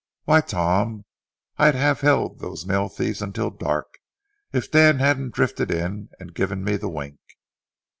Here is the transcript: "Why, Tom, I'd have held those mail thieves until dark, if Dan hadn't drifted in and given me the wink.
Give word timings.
"Why, 0.23 0.41
Tom, 0.41 1.05
I'd 1.59 1.75
have 1.75 2.01
held 2.01 2.39
those 2.39 2.65
mail 2.65 2.89
thieves 2.89 3.21
until 3.21 3.51
dark, 3.51 3.99
if 4.51 4.71
Dan 4.71 4.97
hadn't 4.97 5.35
drifted 5.35 5.69
in 5.69 6.09
and 6.19 6.33
given 6.33 6.63
me 6.63 6.75
the 6.77 6.89
wink. 6.89 7.19